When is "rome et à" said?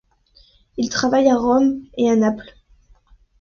1.37-2.15